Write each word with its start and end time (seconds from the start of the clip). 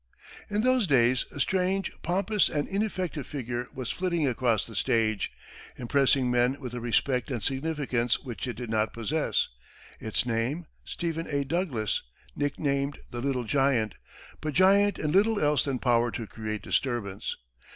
In 0.49 0.61
those 0.61 0.87
days, 0.87 1.25
a 1.29 1.39
strange, 1.39 1.91
pompous 2.01 2.49
and 2.49 2.67
ineffective 2.67 3.27
figure 3.27 3.67
was 3.71 3.91
flitting 3.91 4.27
across 4.27 4.65
the 4.65 4.73
stage, 4.73 5.31
impressing 5.77 6.31
men 6.31 6.59
with 6.59 6.73
a 6.73 6.79
respect 6.79 7.29
and 7.29 7.43
significance 7.43 8.17
which 8.19 8.47
it 8.47 8.53
did 8.55 8.71
not 8.71 8.93
possess, 8.93 9.47
its 9.99 10.25
name, 10.25 10.65
Stephen 10.85 11.27
A. 11.29 11.43
Douglas, 11.43 12.01
nicknamed 12.35 12.97
"The 13.11 13.21
Little 13.21 13.43
Giant," 13.43 13.93
but 14.41 14.55
giant 14.55 14.97
in 14.97 15.11
little 15.11 15.39
else 15.39 15.65
than 15.65 15.77
power 15.77 16.09
to 16.09 16.25
create 16.25 16.63
disturbance. 16.63 17.35